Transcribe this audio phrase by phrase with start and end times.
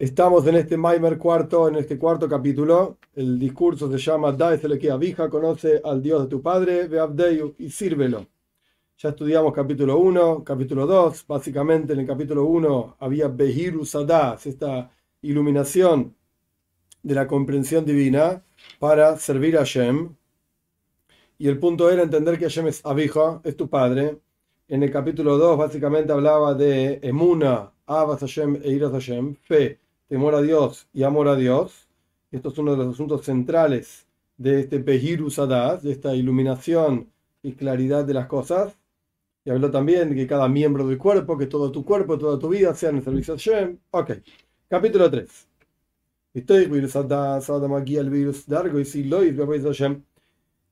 [0.00, 2.98] Estamos en este Maimer cuarto, en este cuarto capítulo.
[3.16, 4.36] El discurso se llama
[4.80, 8.24] que Abija, conoce al Dios de tu padre, ve Abdeyu y sírvelo.
[8.96, 11.26] Ya estudiamos capítulo 1, capítulo 2.
[11.26, 14.88] Básicamente en el capítulo 1 había Behiru Sadas, esta
[15.22, 16.14] iluminación
[17.02, 18.44] de la comprensión divina
[18.78, 20.14] para servir a Hashem.
[21.38, 24.20] Y el punto era entender que Hashem es Abija, es tu padre.
[24.68, 30.34] En el capítulo 2 básicamente hablaba de Emuna, Abbas Hashem e Iras Hashem, fe temor
[30.34, 31.88] a Dios y amor a Dios.
[32.30, 37.10] Esto es uno de los asuntos centrales de este Pehirus de esta iluminación
[37.42, 38.76] y claridad de las cosas.
[39.44, 42.48] Y habló también de que cada miembro del cuerpo, que todo tu cuerpo, toda tu
[42.48, 43.78] vida sea en el servicio de Hashem.
[43.90, 44.12] Ok,
[44.68, 45.48] capítulo 3.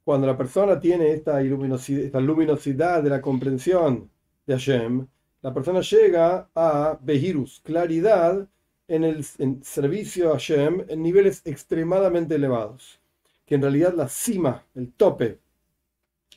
[0.04, 4.10] Cuando la persona tiene esta luminosidad, esta luminosidad de la comprensión
[4.46, 5.06] de Hashem,
[5.42, 8.48] la persona llega a Behirus, claridad
[8.88, 9.24] en el
[9.64, 13.00] servicio a Hashem en niveles extremadamente elevados.
[13.44, 15.38] Que en realidad la cima, el tope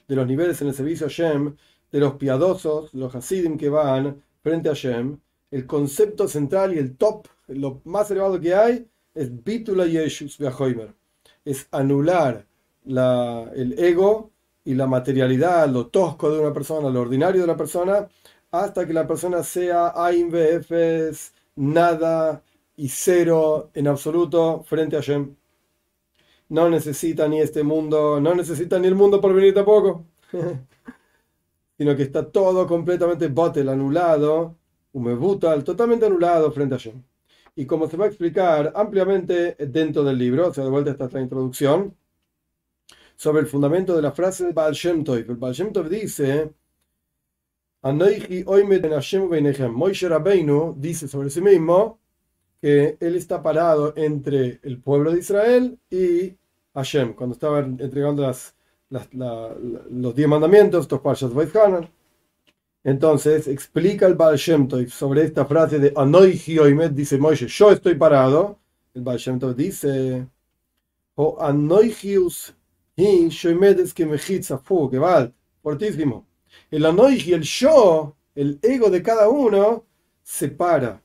[0.08, 1.56] de los niveles en el servicio a Hashem,
[1.92, 5.20] de los piadosos, los Hasidim que van frente a Hashem,
[5.52, 10.94] el concepto central y el top, lo más elevado que hay, es Bitula Yeshus Beahoimer.
[11.44, 12.46] Es anular
[12.86, 14.32] la, el ego
[14.64, 18.08] y la materialidad, lo tosco de una persona, lo ordinario de la persona,
[18.52, 20.32] hasta que la persona sea Ain
[21.60, 22.44] nada
[22.78, 25.36] y cero en absoluto frente a Shem.
[26.50, 30.06] No necesita ni este mundo, no necesita ni el mundo por venir tampoco,
[31.78, 34.58] sino que está todo completamente botel, anulado,
[34.94, 37.04] umebutal, totalmente anulado frente a Shem.
[37.56, 41.20] Y como se va a explicar ampliamente dentro del libro, o sea, de vuelta esta
[41.20, 41.96] introducción,
[43.16, 45.18] sobre el fundamento de la frase de Baal Shem Tov.
[45.18, 46.54] El Baal Shem Tov dice,
[49.72, 52.00] Moishe Rabbeinu dice sobre sí mismo
[52.62, 56.36] que él está parado entre el pueblo de Israel y
[56.74, 58.54] Hashem, cuando estaba entregando las,
[58.90, 61.90] los diez mandamientos, estos Parshas Hanan.
[62.84, 67.72] Entonces explica el Baal Shem Tov sobre esta frase de Anoihi Oimet, dice Moishe, yo
[67.72, 68.60] estoy parado.
[68.94, 70.28] El Baal Shem Tov dice,
[71.16, 72.56] o Anoihius
[72.96, 75.32] hi Shoimet que mejitza fu, que va,
[75.62, 76.29] fortísimo.
[76.72, 79.86] El Anoihi, el yo, el ego de cada uno,
[80.24, 81.02] se para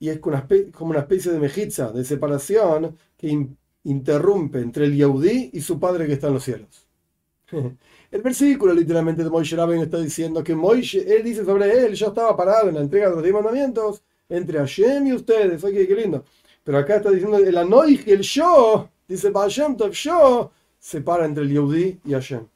[0.00, 3.48] y es como una especie de mejitza, de separación que
[3.84, 6.86] interrumpe entre el Yaudí y su padre que está en los cielos.
[8.10, 12.08] El versículo literalmente de Moishe Rabbein está diciendo que Moishe, él dice sobre él, yo
[12.08, 15.94] estaba parado en la entrega de los diez mandamientos entre Hashem y ustedes, oye, qué
[15.94, 16.24] lindo.
[16.64, 22.00] Pero acá está diciendo el Anoij, el yo, dice Hashem yo, separa entre el Yehudi
[22.04, 22.46] y Hashem.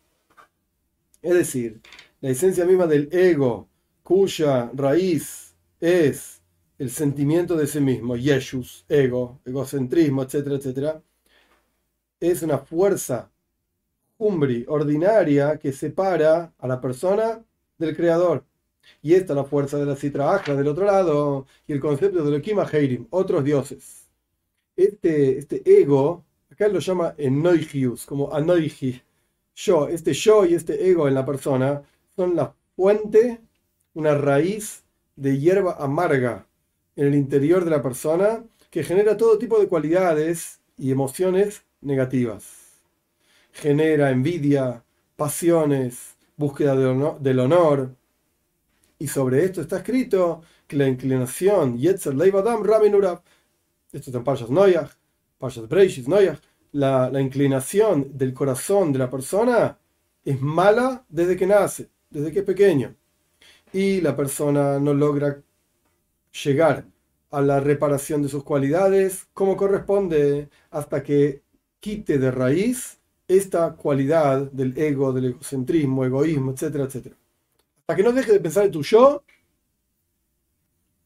[1.25, 1.81] Es decir,
[2.21, 3.67] la esencia misma del ego,
[4.03, 6.43] cuya raíz es
[6.79, 11.03] el sentimiento de sí mismo, yeshus, ego, egocentrismo, etcétera, etcétera,
[12.21, 13.31] es una fuerza
[14.19, 17.43] umbri, ordinaria, que separa a la persona
[17.79, 18.45] del creador.
[19.01, 22.31] Y esta es la fuerza de la citra del otro lado, y el concepto de
[22.31, 24.11] lo Kima Heirim, otros dioses.
[24.77, 29.01] Este, este ego, acá lo llama enoigius, como anoigi,
[29.55, 31.83] yo, este yo y este ego en la persona
[32.17, 33.41] son la fuente,
[33.95, 34.85] una raíz
[35.17, 36.47] de hierba amarga
[36.97, 42.45] en el interior de la persona que genera todo tipo de cualidades y emociones negativas.
[43.53, 44.83] Genera envidia,
[45.17, 47.95] pasiones, búsqueda del honor.
[48.99, 53.23] Y sobre esto está escrito que la inclinación, Yetzer Leivadam Raminurab,
[53.93, 54.91] esto está en Parshas Noyach,
[55.39, 56.41] Parshas Breishis Noyach,
[56.75, 59.79] la, inclinación del corazón de la persona
[60.25, 62.97] es mala desde que nace, desde que es pequeño.
[63.73, 65.41] Y la persona no logra
[66.45, 66.87] llegar
[67.31, 71.43] a la reparación de sus cualidades como corresponde hasta que
[71.81, 72.99] quite de raíz
[73.29, 77.17] esta cualidad del ego, del egocentrismo, egoísmo, etcétera, etcétera.
[77.81, 79.23] Hasta que no deje de pensar en tu yo,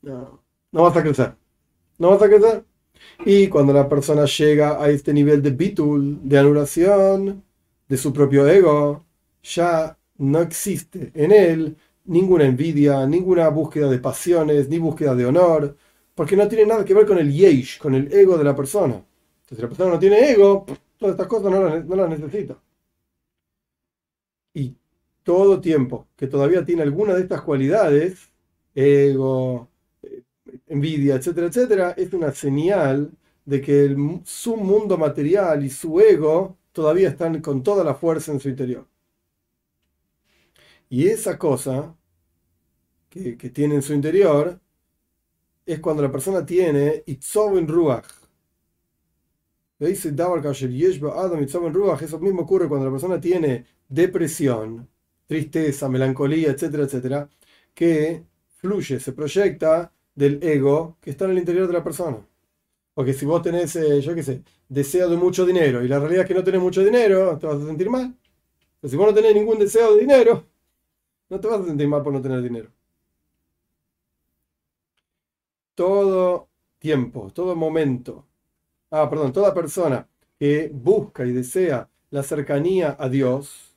[0.02, 0.42] no,
[0.72, 1.34] no vas a crecer.
[1.98, 2.64] No vas a crecer.
[3.24, 7.44] Y cuando la persona llega a este nivel de bitul, de anulación
[7.88, 9.04] de su propio ego,
[9.42, 15.76] ya no existe en él ninguna envidia, ninguna búsqueda de pasiones, ni búsqueda de honor,
[16.14, 18.94] porque no tiene nada que ver con el yesh, con el ego de la persona.
[18.94, 20.66] Entonces, si la persona no tiene ego,
[20.98, 22.58] todas estas cosas no las, no necesita.
[24.54, 24.74] Y
[25.22, 28.30] todo tiempo que todavía tiene alguna de estas cualidades,
[28.74, 29.68] ego,
[30.68, 33.10] envidia, etcétera, etcétera, es una señal
[33.44, 38.40] de que su mundo material y su ego todavía están con toda la fuerza en
[38.40, 38.86] su interior.
[40.90, 41.96] Y esa cosa
[43.08, 44.60] que, tiene en su interior
[45.66, 48.06] es cuando la persona tiene Itzovin Ruach.
[49.80, 50.10] Eso
[52.18, 54.88] mismo ocurre cuando la persona tiene depresión,
[55.26, 57.28] tristeza, melancolía, etcétera, etcétera,
[57.74, 58.24] que
[58.56, 62.18] fluye, se proyecta del ego que está en el interior de la persona.
[62.94, 66.22] Porque si vos tenés, eh, yo qué sé, deseo de mucho dinero y la realidad
[66.22, 68.16] es que no tenés mucho dinero, te vas a sentir mal.
[68.80, 70.44] Pero si vos no tenés ningún deseo de dinero,
[71.30, 72.70] no te vas a sentir mal por no tener dinero.
[75.76, 76.48] Todo
[76.80, 78.26] tiempo, todo momento,
[78.90, 83.76] ah, perdón, toda persona que busca y desea la cercanía a Dios,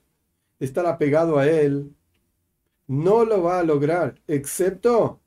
[0.60, 1.94] estar apegado a Él,
[2.88, 5.21] no lo va a lograr, excepto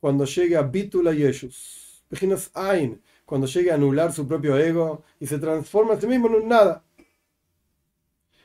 [0.00, 2.02] cuando llegue a Bitula Yeshus.
[2.54, 6.34] Ain, cuando llegue a anular su propio ego y se transforma a sí mismo en
[6.34, 6.84] un nada.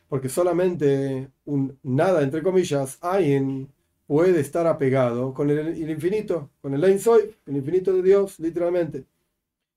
[0.10, 3.70] Porque solamente un nada, entre comillas, Ain,
[4.06, 9.06] puede estar apegado con el, infinito, con el Ein Soy, el infinito de Dios, literalmente.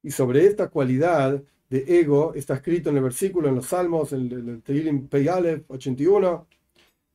[0.02, 4.31] Y sobre esta cualidad de ego está escrito en el versículo, en los Salmos, en
[4.31, 6.46] el Tehilim Peyalev 81,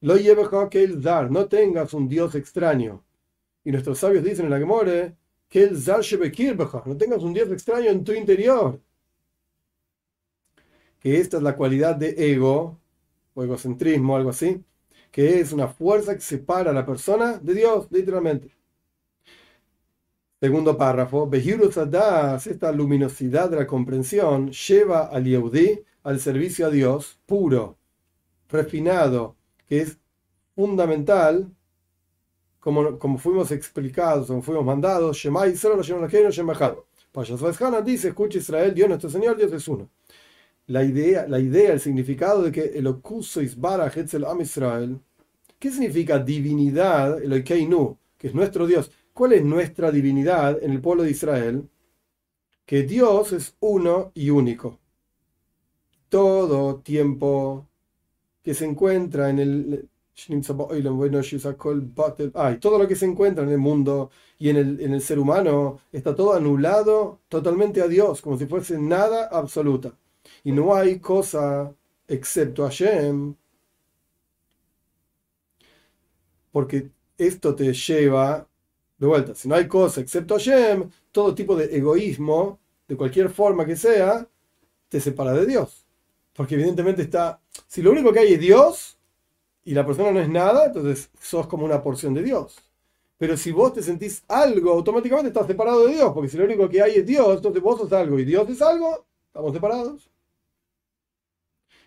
[0.01, 0.15] Lo
[0.97, 3.03] dar, no tengas un Dios extraño.
[3.63, 5.15] Y nuestros sabios dicen en la Gemore,
[5.49, 5.77] que el
[6.85, 8.79] no tengas un Dios extraño en tu interior.
[10.99, 12.79] Que esta es la cualidad de ego,
[13.33, 14.63] o egocentrismo, algo así,
[15.11, 18.51] que es una fuerza que separa a la persona de Dios, literalmente.
[20.39, 21.27] Segundo párrafo,
[22.47, 27.77] esta luminosidad de la comprensión lleva al Yehudi al servicio a Dios puro,
[28.49, 29.35] refinado,
[29.67, 29.99] que es
[30.55, 31.51] fundamental
[32.61, 39.09] como, como fuimos explicados, como fuimos mandados, Shema Israel, Shema dice, escucha Israel, Dios nuestro
[39.09, 39.89] Señor, Dios es uno.
[40.67, 44.99] La idea, la idea, el significado de que el Okuso Isbara Hetzel Am Israel,
[45.59, 48.91] ¿qué significa divinidad, el Keinu, que es nuestro Dios?
[49.11, 51.67] ¿Cuál es nuestra divinidad en el pueblo de Israel?
[52.65, 54.79] Que Dios es uno y único.
[56.09, 57.67] Todo tiempo
[58.43, 59.89] que se encuentra en el,
[62.59, 65.79] todo lo que se encuentra en el mundo y en el, en el ser humano
[65.91, 69.93] está todo anulado totalmente a Dios, como si fuese nada absoluta.
[70.43, 71.73] Y no hay cosa
[72.07, 73.35] excepto Hashem,
[76.51, 78.47] porque esto te lleva
[78.97, 79.35] de vuelta.
[79.35, 84.27] Si no hay cosa excepto Hashem, todo tipo de egoísmo, de cualquier forma que sea,
[84.89, 85.85] te separa de Dios.
[86.33, 88.97] Porque evidentemente está, si lo único que hay es Dios,
[89.63, 92.57] y la persona no es nada, entonces sos como una porción de Dios.
[93.17, 96.67] Pero si vos te sentís algo, automáticamente estás separado de Dios, porque si lo único
[96.69, 100.09] que hay es Dios, entonces vos sos algo y Dios es algo, estamos separados.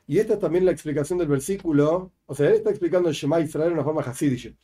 [0.06, 3.40] Y esta es también la explicación del versículo, o sea, él está explicando el Shema
[3.40, 4.54] Israel de una forma hasidish.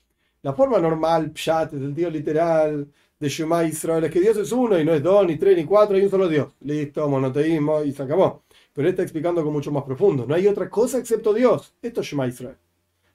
[0.42, 4.78] La forma normal, pshat, el sentido literal de Shema Israel es que Dios es uno
[4.78, 6.54] y no es dos, ni tres, ni cuatro, hay un solo Dios.
[6.60, 8.44] Listo, monoteísmo y se acabó.
[8.72, 10.24] Pero él está explicando con mucho más profundo.
[10.26, 11.74] No hay otra cosa excepto Dios.
[11.82, 12.56] Esto es Shema Israel.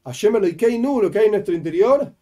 [0.05, 2.13] Hashem Eloikeinu, lo que hay en nuestro interior,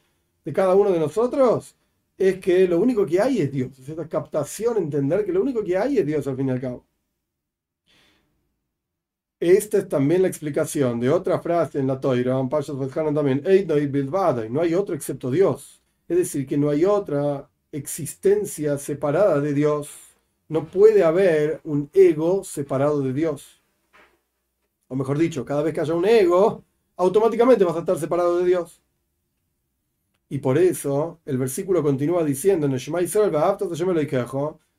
[0.43, 1.75] de cada uno de nosotros,
[2.17, 3.77] es que lo único que hay es Dios.
[3.79, 6.61] Es esta captación, entender que lo único que hay es Dios al fin y al
[6.61, 6.85] cabo.
[9.39, 13.43] Esta es también la explicación de otra frase en la Toira, en también,
[14.49, 15.81] no hay otro excepto Dios.
[16.07, 19.89] Es decir, que no hay otra existencia separada de Dios.
[20.47, 23.61] No puede haber un ego separado de Dios.
[24.87, 26.63] O mejor dicho, cada vez que haya un ego,
[26.97, 28.81] automáticamente vas a estar separado de Dios.
[30.29, 32.67] Y por eso el versículo continúa diciendo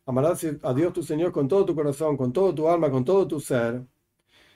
[0.07, 3.27] amarás a Dios tu Señor con todo tu corazón, con todo tu alma, con todo
[3.27, 3.83] tu ser.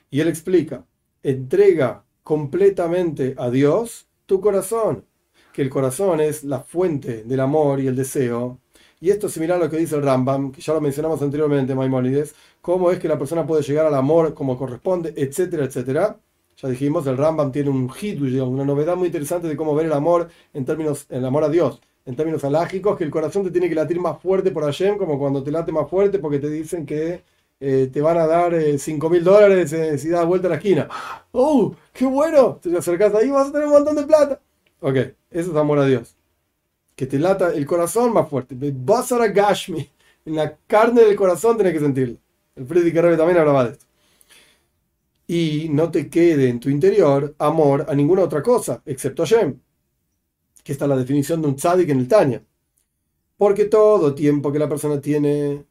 [0.09, 0.85] Y él explica,
[1.23, 5.05] entrega completamente a Dios tu corazón,
[5.53, 8.59] que el corazón es la fuente del amor y el deseo.
[8.99, 11.73] Y esto es similar a lo que dice el Rambam, que ya lo mencionamos anteriormente,
[11.73, 16.19] Maimónides, cómo es que la persona puede llegar al amor como corresponde, etcétera, etcétera.
[16.61, 19.93] Ya dijimos, el Rambam tiene un hidush, una novedad muy interesante de cómo ver el
[19.93, 23.69] amor en términos, el amor a Dios, en términos alágicos, que el corazón te tiene
[23.69, 26.85] que latir más fuerte por Hashem, como cuando te late más fuerte porque te dicen
[26.85, 27.23] que
[27.61, 30.55] eh, te van a dar 5 eh, mil dólares eh, si das vuelta a la
[30.57, 30.89] esquina.
[31.31, 32.59] ¡Oh, qué bueno!
[32.61, 34.41] Te acercas ahí vas a tener un montón de plata.
[34.81, 34.95] Ok,
[35.31, 36.13] eso es amor a Dios.
[36.93, 38.55] Que te lata el corazón más fuerte.
[38.59, 39.89] Basara Gashmi.
[40.25, 42.17] En la carne del corazón tenés que sentirlo.
[42.55, 43.88] El Freddy Carrera también hablaba de esto
[45.29, 49.61] y no te quede en tu interior amor a ninguna otra cosa, excepto a Shem,
[50.63, 52.43] que está la definición de un tzadik en el Tanya.
[53.37, 55.67] Porque todo tiempo que la persona tiene,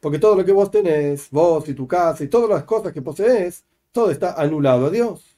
[0.00, 3.02] porque todo lo que vos tenés, vos y tu casa y todas las cosas que
[3.02, 5.36] posees, todo está anulado a Dios.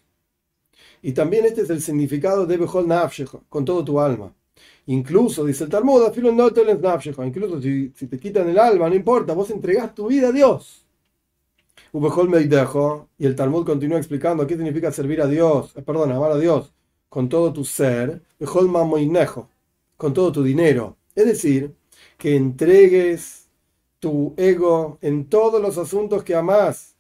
[1.03, 4.33] Y también este es el significado de Behol Nafshecho, con todo tu alma.
[4.87, 6.03] Incluso, dice el Talmud,
[7.25, 10.85] incluso si, si te quitan el alma, no importa, vos entregás tu vida a Dios.
[11.93, 16.73] Y el Talmud continúa explicando qué significa servir a Dios, eh, perdón, amar a Dios
[17.09, 18.23] con todo tu ser,
[19.99, 20.97] con todo tu dinero.
[21.15, 21.75] Es decir,
[22.17, 23.49] que entregues
[24.01, 26.97] tu ego en todos los asuntos que amas,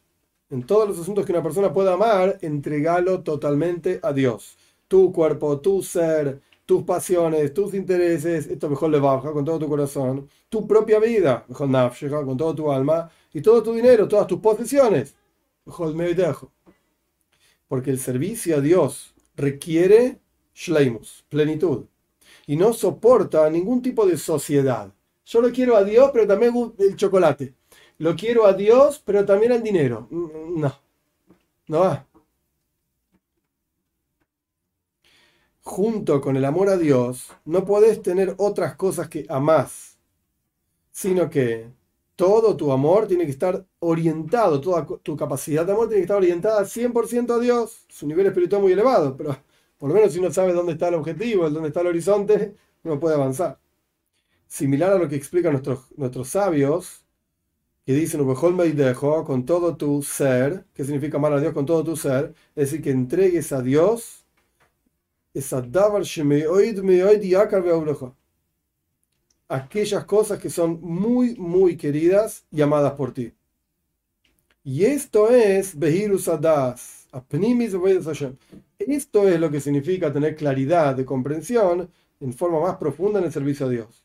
[0.50, 4.58] en todos los asuntos que una persona pueda amar, entregalo totalmente a Dios.
[4.86, 9.68] Tu cuerpo, tu ser, tus pasiones, tus intereses, esto mejor le baja con todo tu
[9.68, 14.26] corazón, tu propia vida, mejor nafshecha, con todo tu alma, y todo tu dinero, todas
[14.26, 15.14] tus posesiones,
[15.66, 16.50] mejor me dejo.
[17.68, 20.18] Porque el servicio a Dios requiere
[20.54, 21.84] shleimus, plenitud,
[22.46, 24.90] y no soporta ningún tipo de sociedad.
[25.26, 27.52] Yo lo quiero a Dios, pero también el chocolate.
[27.98, 30.08] Lo quiero a Dios, pero también el dinero.
[30.10, 30.74] Mm, no,
[31.68, 32.06] no va.
[35.62, 39.98] Junto con el amor a Dios, no podés tener otras cosas que amás,
[40.90, 41.70] sino que
[42.16, 46.18] todo tu amor tiene que estar orientado, toda tu capacidad de amor tiene que estar
[46.18, 47.86] orientada 100% a Dios.
[47.88, 49.36] Su nivel espiritual muy elevado, pero
[49.78, 52.54] por lo menos si uno sabe dónde está el objetivo, dónde está el horizonte,
[52.84, 53.58] uno puede avanzar.
[54.46, 57.04] Similar a lo que explican nuestros, nuestros sabios,
[57.84, 62.34] que dicen, con todo tu ser, que significa amar a Dios con todo tu ser,
[62.54, 64.21] es decir, que entregues a Dios
[69.52, 73.34] aquellas cosas que son muy, muy queridas y amadas por ti.
[74.64, 77.06] Y esto es Behirus Adas,
[78.78, 83.32] Esto es lo que significa tener claridad de comprensión en forma más profunda en el
[83.32, 84.02] servicio a Dios.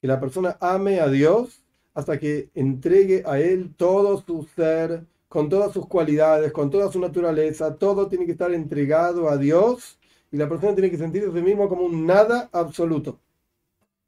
[0.00, 1.62] Que la persona ame a Dios
[1.94, 6.98] hasta que entregue a Él todo su ser, con todas sus cualidades, con toda su
[6.98, 9.98] naturaleza, todo tiene que estar entregado a Dios
[10.32, 13.20] y la persona tiene que sentirse a sí mismo como un nada absoluto,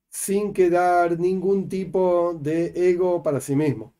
[0.09, 3.93] sin quedar ningún tipo de ego para sí mismo.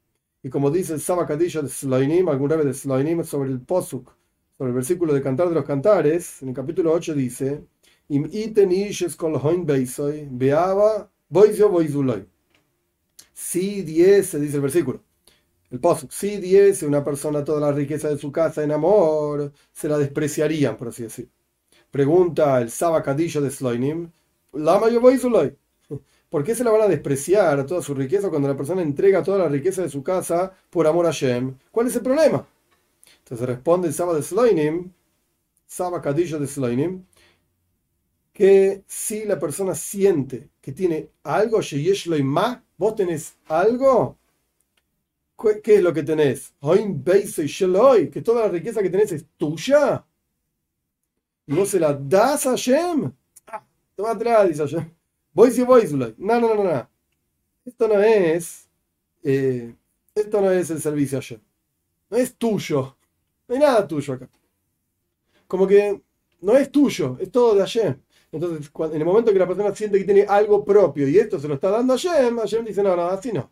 [0.43, 4.11] Y como dice el Saba de Sloinim, algún rebe de Sloinim, sobre el Posuk,
[4.57, 7.63] sobre el versículo de Cantar de los Cantares, en el capítulo 8 dice:
[8.09, 8.71] Im iten
[9.17, 9.41] kol
[10.31, 11.11] beaba
[13.35, 15.03] Si diese, dice el versículo,
[15.71, 19.89] el Posuk, si diese una persona toda la riqueza de su casa en amor, se
[19.89, 21.44] la despreciarían, por así decirlo.
[21.95, 24.11] Pregunta el Saba Kadisha de Sloinim,
[24.55, 24.89] Lama
[26.29, 29.39] ¿Por qué se la van a despreciar toda su riqueza cuando la persona entrega toda
[29.39, 31.57] la riqueza de su casa por amor a Shem?
[31.71, 32.45] ¿Cuál es el problema?
[33.19, 34.91] Entonces responde el Saba de Sloinim,
[35.69, 37.05] Saba Kadisha de Sloinim,
[38.33, 41.61] que si la persona siente que tiene algo,
[42.77, 44.19] vos tenés algo,
[45.63, 46.55] ¿qué es lo que tenés?
[46.61, 50.05] Que toda la riqueza que tenés es tuya
[51.47, 53.13] y vos se la das a Hashem.
[53.47, 53.65] Ah,
[54.09, 54.91] atrás, dice Hashem.
[55.33, 55.85] Voy si voy,
[56.19, 56.91] No, no, no, no.
[57.65, 58.69] Esto no es.
[59.23, 59.75] Eh,
[60.15, 61.41] esto no es el servicio a Hashem.
[62.11, 62.97] No es tuyo.
[63.49, 64.31] No hay nada tuyo acá.
[65.47, 66.01] Como que
[66.41, 68.01] no es tuyo, es todo de Hashem.
[68.33, 71.47] Entonces, en el momento que la persona siente que tiene algo propio y esto se
[71.47, 73.51] lo está dando a Hashem, Hashem dice: No, no, así no.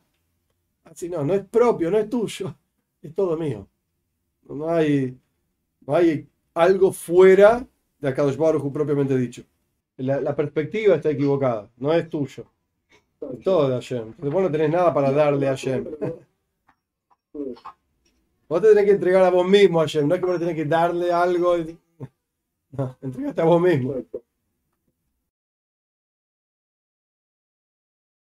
[0.84, 2.54] Así no, no es propio, no es tuyo.
[3.00, 3.68] Es todo mío.
[4.44, 5.18] No hay,
[5.86, 7.66] no hay algo fuera
[8.02, 9.42] de Akadosh Baruj propiamente dicho.
[9.96, 12.44] La, perspectiva está equivocada, no es tuyo.
[13.32, 14.14] Es todo de Hashem.
[14.18, 15.86] Vos no tenés nada para darle a Hashem.
[18.48, 20.56] Vos te tenés que entregar a vos mismo a Hashem, no es que vos tenés
[20.56, 21.56] que darle algo.
[22.74, 23.96] No, entregate a vos mismo.